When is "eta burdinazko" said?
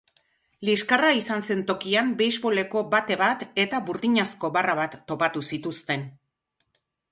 3.65-4.53